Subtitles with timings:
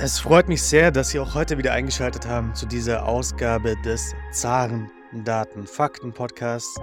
[0.00, 4.12] Es freut mich sehr, dass Sie auch heute wieder eingeschaltet haben zu dieser Ausgabe des
[4.32, 6.74] Zaren Daten Fakten Podcasts,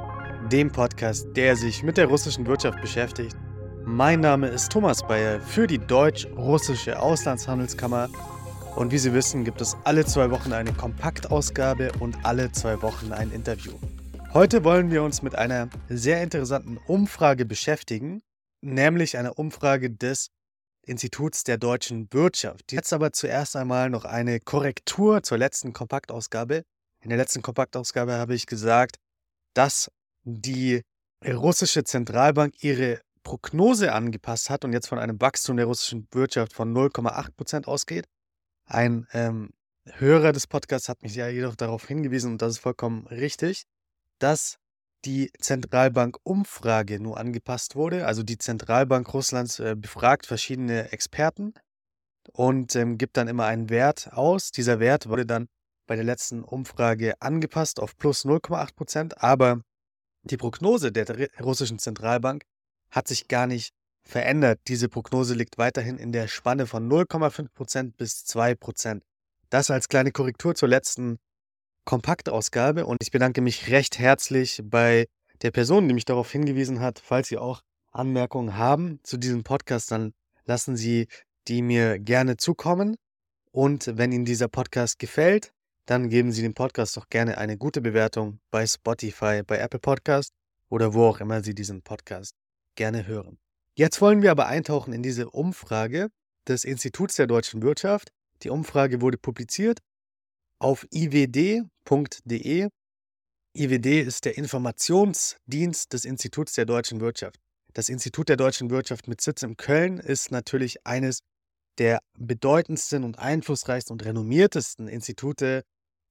[0.50, 3.36] dem Podcast, der sich mit der russischen Wirtschaft beschäftigt.
[3.84, 8.08] Mein Name ist Thomas Bayer für die Deutsch-Russische Auslandshandelskammer
[8.78, 13.12] und wie Sie wissen, gibt es alle zwei Wochen eine Kompaktausgabe und alle zwei Wochen
[13.12, 13.74] ein Interview.
[14.34, 18.22] Heute wollen wir uns mit einer sehr interessanten Umfrage beschäftigen,
[18.62, 20.30] nämlich einer Umfrage des
[20.86, 22.72] Instituts der deutschen Wirtschaft.
[22.72, 26.64] Jetzt aber zuerst einmal noch eine Korrektur zur letzten Kompaktausgabe.
[27.02, 28.98] In der letzten Kompaktausgabe habe ich gesagt,
[29.54, 29.92] dass
[30.24, 30.82] die
[31.26, 36.74] russische Zentralbank ihre Prognose angepasst hat und jetzt von einem Wachstum der russischen Wirtschaft von
[36.74, 38.06] 0,8 Prozent ausgeht.
[38.66, 39.52] Ein ähm,
[39.86, 43.64] Hörer des Podcasts hat mich ja jedoch darauf hingewiesen, und das ist vollkommen richtig,
[44.20, 44.58] dass
[45.06, 48.06] die Zentralbank-Umfrage nur angepasst wurde.
[48.06, 51.54] Also die Zentralbank Russlands äh, befragt verschiedene Experten
[52.32, 54.52] und ähm, gibt dann immer einen Wert aus.
[54.52, 55.48] Dieser Wert wurde dann
[55.88, 59.62] bei der letzten Umfrage angepasst auf plus 0,8 Prozent, aber
[60.24, 62.44] die Prognose der russischen Zentralbank
[62.92, 64.60] hat sich gar nicht verändert.
[64.68, 69.04] Diese Prognose liegt weiterhin in der Spanne von 0,5 Prozent bis 2 Prozent.
[69.50, 71.18] Das als kleine Korrektur zur letzten
[71.86, 75.08] Kompaktausgabe und ich bedanke mich recht herzlich bei
[75.42, 77.00] der Person, die mich darauf hingewiesen hat.
[77.00, 80.14] Falls Sie auch Anmerkungen haben zu diesem Podcast, dann
[80.46, 81.08] lassen Sie
[81.48, 82.96] die mir gerne zukommen.
[83.52, 85.52] Und wenn Ihnen dieser Podcast gefällt,
[85.86, 90.32] dann geben Sie dem Podcast doch gerne eine gute Bewertung bei Spotify, bei Apple Podcast
[90.70, 92.36] oder wo auch immer Sie diesen Podcast
[92.76, 93.40] gerne hören.
[93.76, 96.10] Jetzt wollen wir aber eintauchen in diese Umfrage
[96.48, 98.12] des Instituts der deutschen Wirtschaft.
[98.44, 99.80] Die Umfrage wurde publiziert
[100.62, 102.70] auf iwd.de.
[103.54, 107.38] IWD ist der Informationsdienst des Instituts der deutschen Wirtschaft.
[107.74, 111.20] Das Institut der deutschen Wirtschaft mit Sitz in Köln ist natürlich eines
[111.78, 115.64] der bedeutendsten und einflussreichsten und renommiertesten Institute,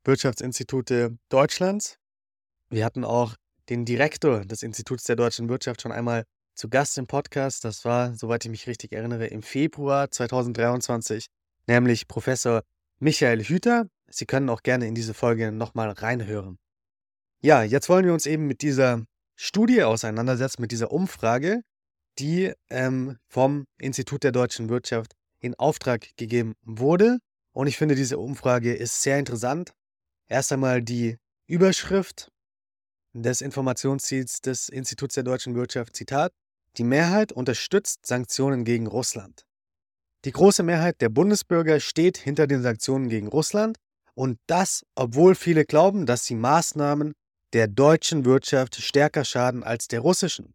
[0.05, 1.97] Wirtschaftsinstitute Deutschlands.
[2.71, 3.37] Wir hatten auch
[3.69, 7.65] den Direktor des Instituts der deutschen Wirtschaft schon einmal zu Gast im Podcast.
[7.65, 11.27] Das war, soweit ich mich richtig erinnere, im Februar 2023,
[11.67, 12.63] nämlich Professor
[12.99, 13.87] Michael Hüter.
[14.11, 16.59] Sie können auch gerne in diese Folge nochmal reinhören.
[17.43, 19.05] Ja, jetzt wollen wir uns eben mit dieser
[19.37, 21.63] Studie auseinandersetzen, mit dieser Umfrage,
[22.19, 27.19] die ähm, vom Institut der deutschen Wirtschaft in Auftrag gegeben wurde.
[27.53, 29.73] Und ich finde, diese Umfrage ist sehr interessant.
[30.29, 31.17] Erst einmal die
[31.47, 32.31] Überschrift
[33.15, 36.33] des Informationsziels des Instituts der deutschen Wirtschaft, Zitat,
[36.77, 39.45] die Mehrheit unterstützt Sanktionen gegen Russland.
[40.25, 43.79] Die große Mehrheit der Bundesbürger steht hinter den Sanktionen gegen Russland
[44.21, 47.15] und das, obwohl viele glauben, dass die Maßnahmen
[47.55, 50.55] der deutschen Wirtschaft stärker schaden als der russischen.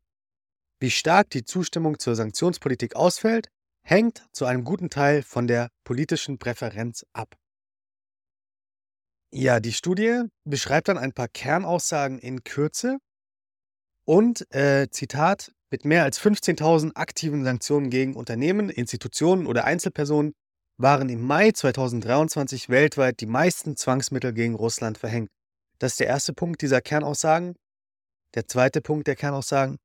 [0.79, 3.47] Wie stark die Zustimmung zur Sanktionspolitik ausfällt,
[3.81, 7.35] hängt zu einem guten Teil von der politischen Präferenz ab.
[9.33, 12.99] Ja, die Studie beschreibt dann ein paar Kernaussagen in Kürze
[14.05, 20.35] und, äh, Zitat, mit mehr als 15.000 aktiven Sanktionen gegen Unternehmen, Institutionen oder Einzelpersonen
[20.77, 25.29] waren im Mai 2023 weltweit die meisten Zwangsmittel gegen Russland verhängt.
[25.79, 27.55] Das ist der erste Punkt dieser Kernaussagen.
[28.33, 29.77] Der zweite Punkt der Kernaussagen.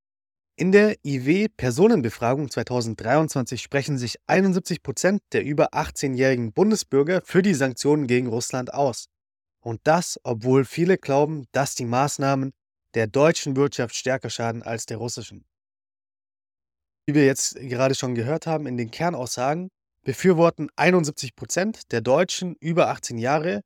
[0.57, 8.07] In der IW-Personenbefragung 2023 sprechen sich 71 Prozent der über 18-jährigen Bundesbürger für die Sanktionen
[8.07, 9.07] gegen Russland aus.
[9.61, 12.53] Und das, obwohl viele glauben, dass die Maßnahmen
[12.95, 15.45] der deutschen Wirtschaft stärker schaden als der russischen.
[17.07, 19.71] Wie wir jetzt gerade schon gehört haben in den Kernaussagen,
[20.11, 23.63] befürworten 71 Prozent der Deutschen über 18 Jahre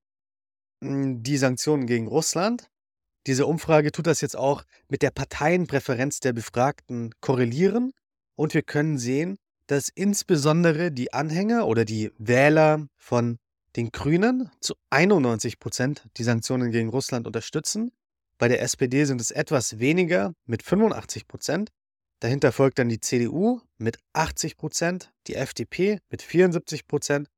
[0.83, 2.69] hm, die Sanktionen gegen Russland.
[3.27, 7.93] Diese Umfrage tut das jetzt auch mit der Parteienpräferenz der Befragten korrelieren.
[8.37, 9.39] Und wir können sehen,
[9.69, 13.39] dass insbesondere die Anhänger oder die Wähler von
[13.77, 17.91] den Grünen zu 91 Prozent die Sanktionen gegen Russland unterstützen.
[18.37, 21.71] Bei der SPD sind es etwas weniger mit 85 Prozent.
[22.21, 27.29] Dahinter folgt dann die CDU mit 80 Prozent, die FDP mit 74 Prozent,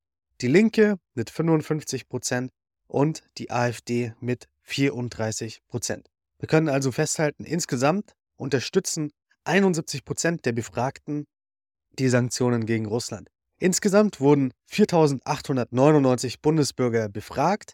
[0.41, 2.53] die Linke mit 55 Prozent
[2.87, 6.09] und die AfD mit 34 Prozent.
[6.39, 9.11] Wir können also festhalten, insgesamt unterstützen
[9.45, 11.27] 71 Prozent der Befragten
[11.99, 13.31] die Sanktionen gegen Russland.
[13.59, 17.73] Insgesamt wurden 4.899 Bundesbürger befragt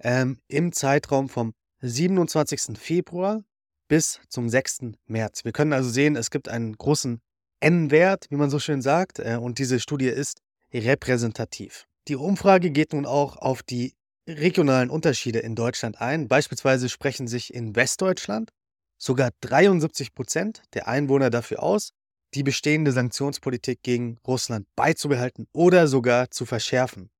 [0.00, 2.76] ähm, im Zeitraum vom 27.
[2.76, 3.44] Februar
[3.88, 4.92] bis zum 6.
[5.06, 5.44] März.
[5.44, 7.20] Wir können also sehen, es gibt einen großen
[7.60, 10.40] N-Wert, wie man so schön sagt, äh, und diese Studie ist
[10.72, 11.86] repräsentativ.
[12.08, 13.94] Die Umfrage geht nun auch auf die
[14.28, 16.28] regionalen Unterschiede in Deutschland ein.
[16.28, 18.50] Beispielsweise sprechen sich in Westdeutschland
[18.98, 21.90] sogar 73 Prozent der Einwohner dafür aus,
[22.34, 27.10] die bestehende Sanktionspolitik gegen Russland beizubehalten oder sogar zu verschärfen.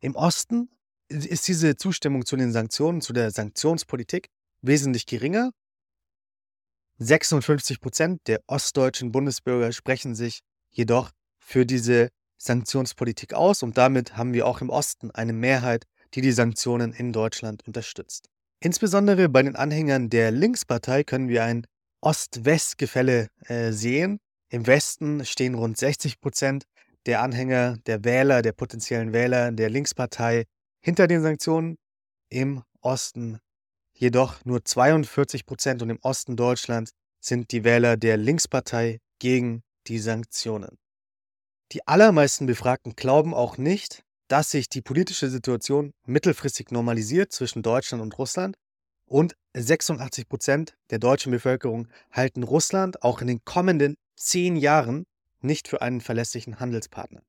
[0.00, 0.70] Im Osten
[1.08, 4.28] ist diese Zustimmung zu den Sanktionen, zu der Sanktionspolitik
[4.62, 5.50] wesentlich geringer.
[7.04, 10.40] 56 Prozent der ostdeutschen Bundesbürger sprechen sich
[10.70, 12.08] jedoch für diese
[12.38, 15.84] Sanktionspolitik aus und damit haben wir auch im Osten eine Mehrheit,
[16.14, 18.28] die die Sanktionen in Deutschland unterstützt.
[18.60, 21.66] Insbesondere bei den Anhängern der Linkspartei können wir ein
[22.00, 24.20] Ost-West-Gefälle äh, sehen.
[24.48, 26.64] Im Westen stehen rund 60 Prozent
[27.06, 30.44] der Anhänger, der Wähler, der potenziellen Wähler der Linkspartei
[30.80, 31.76] hinter den Sanktionen.
[32.30, 33.38] Im Osten
[33.94, 39.98] jedoch nur 42 Prozent und im Osten Deutschlands sind die Wähler der Linkspartei gegen die
[39.98, 40.78] Sanktionen.
[41.72, 48.02] Die allermeisten Befragten glauben auch nicht, dass sich die politische Situation mittelfristig normalisiert zwischen Deutschland
[48.02, 48.56] und Russland
[49.06, 55.06] und 86 Prozent der deutschen Bevölkerung halten Russland auch in den kommenden zehn Jahren
[55.40, 57.22] nicht für einen verlässlichen Handelspartner.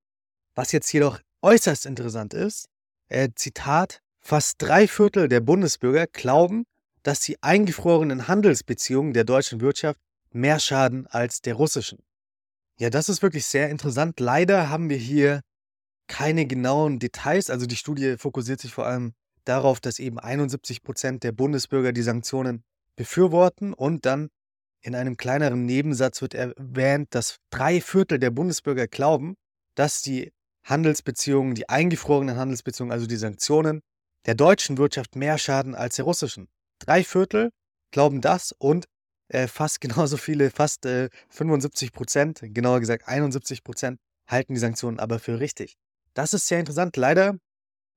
[0.56, 2.68] Was jetzt jedoch äußerst interessant ist,
[3.10, 6.66] äh, Zitat, fast drei Viertel der Bundesbürger glauben,
[7.04, 10.00] dass die eingefrorenen Handelsbeziehungen der deutschen Wirtschaft
[10.32, 12.00] mehr schaden als der russischen.
[12.80, 14.20] Ja, das ist wirklich sehr interessant.
[14.20, 15.42] Leider haben wir hier
[16.08, 17.52] keine genauen Details.
[17.52, 19.14] Also die Studie fokussiert sich vor allem
[19.46, 22.64] darauf, dass eben 71 Prozent der Bundesbürger die Sanktionen
[22.96, 24.30] befürworten und dann
[24.82, 29.36] in einem kleineren Nebensatz wird erwähnt, dass drei Viertel der Bundesbürger glauben,
[29.76, 30.32] dass die
[30.64, 33.82] Handelsbeziehungen, die eingefrorenen Handelsbeziehungen, also die Sanktionen,
[34.26, 36.48] der deutschen Wirtschaft mehr schaden als der russischen.
[36.80, 37.52] Drei Viertel
[37.92, 38.86] glauben das und
[39.30, 45.00] äh, fast genauso viele, fast äh, 75 Prozent, genauer gesagt 71 Prozent, halten die Sanktionen
[45.00, 45.76] aber für richtig.
[46.14, 46.98] Das ist sehr interessant.
[46.98, 47.38] Leider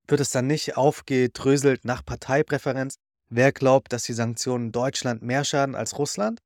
[0.07, 2.97] wird es dann nicht aufgedröselt nach Parteipräferenz,
[3.31, 6.41] wer glaubt, dass die Sanktionen Deutschland mehr schaden als Russland.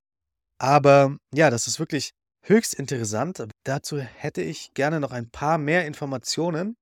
[0.58, 2.12] Aber ja, das ist wirklich
[2.44, 3.46] höchst interessant.
[3.64, 6.76] Dazu hätte ich gerne noch ein paar mehr Informationen.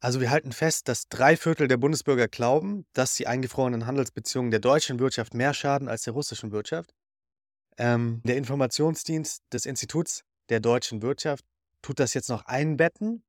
[0.00, 4.60] Also wir halten fest, dass drei Viertel der Bundesbürger glauben, dass die eingefrorenen Handelsbeziehungen der
[4.60, 6.94] deutschen Wirtschaft mehr schaden als der russischen Wirtschaft.
[7.76, 11.44] Ähm, der Informationsdienst des Instituts der deutschen Wirtschaft
[11.82, 13.22] tut das jetzt noch einbetten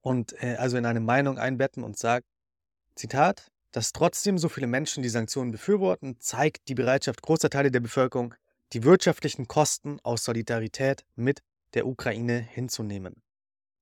[0.00, 2.26] und äh, also in eine Meinung einbetten und sagt,
[2.94, 7.80] Zitat, dass trotzdem so viele Menschen die Sanktionen befürworten, zeigt die Bereitschaft großer Teile der
[7.80, 8.34] Bevölkerung,
[8.72, 11.42] die wirtschaftlichen Kosten aus Solidarität mit
[11.74, 13.22] der Ukraine hinzunehmen.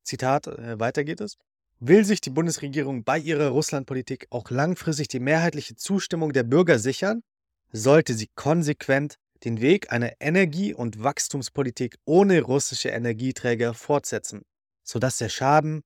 [0.03, 1.37] Zitat, äh, weiter geht es.
[1.79, 7.23] Will sich die Bundesregierung bei ihrer Russlandpolitik auch langfristig die mehrheitliche Zustimmung der Bürger sichern,
[7.71, 14.43] sollte sie konsequent den Weg einer Energie- und Wachstumspolitik ohne russische Energieträger fortsetzen,
[14.83, 15.83] sodass der Schaden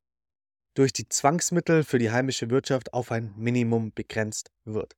[0.74, 4.94] durch die Zwangsmittel für die heimische Wirtschaft auf ein Minimum begrenzt wird.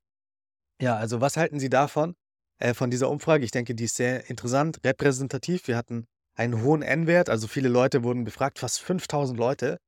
[0.83, 2.15] Ja, also was halten Sie davon,
[2.59, 3.45] äh, von dieser Umfrage?
[3.45, 5.69] Ich denke, die ist sehr interessant, repräsentativ.
[5.69, 6.05] Wir hatten
[6.35, 9.79] einen hohen N-Wert, also viele Leute wurden befragt, fast 5000 Leute.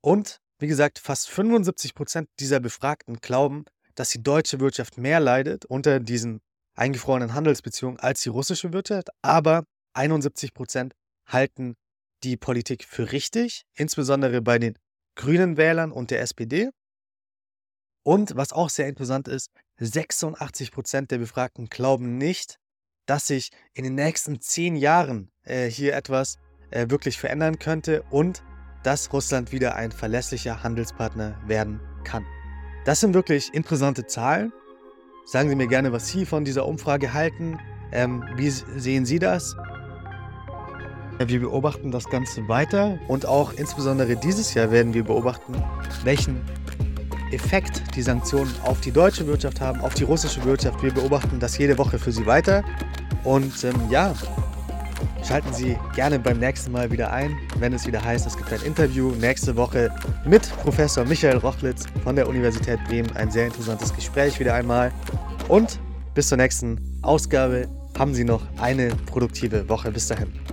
[0.00, 3.66] Und wie gesagt, fast 75 Prozent dieser Befragten glauben,
[3.96, 6.40] dass die deutsche Wirtschaft mehr leidet unter diesen
[6.74, 10.94] eingefrorenen Handelsbeziehungen als die russische Wirtschaft, aber 71 Prozent
[11.26, 11.74] halten
[12.22, 14.78] die Politik für richtig, insbesondere bei den
[15.16, 16.70] grünen Wählern und der SPD.
[18.02, 19.50] Und was auch sehr interessant ist,
[19.80, 22.56] 86 Prozent der Befragten glauben nicht,
[23.04, 26.38] dass sich in den nächsten zehn Jahren äh, hier etwas
[26.70, 28.42] äh, wirklich verändern könnte und
[28.84, 32.24] dass Russland wieder ein verlässlicher Handelspartner werden kann.
[32.84, 34.52] Das sind wirklich interessante Zahlen
[35.26, 37.58] Sagen Sie mir gerne, was Sie von dieser Umfrage halten.
[37.92, 39.56] Ähm, wie sehen Sie das?
[41.18, 45.54] Wir beobachten das Ganze weiter und auch insbesondere dieses Jahr werden wir beobachten,
[46.02, 46.42] welchen
[47.32, 50.82] Effekt die Sanktionen auf die deutsche Wirtschaft haben, auf die russische Wirtschaft.
[50.82, 52.62] Wir beobachten das jede Woche für Sie weiter.
[53.22, 54.12] Und ähm, ja,
[55.26, 58.60] Schalten Sie gerne beim nächsten Mal wieder ein, wenn es wieder heißt, es gibt ein
[58.60, 59.90] Interview nächste Woche
[60.26, 63.10] mit Professor Michael Rochlitz von der Universität Bremen.
[63.16, 64.92] Ein sehr interessantes Gespräch wieder einmal.
[65.48, 65.80] Und
[66.14, 69.90] bis zur nächsten Ausgabe haben Sie noch eine produktive Woche.
[69.90, 70.43] Bis dahin.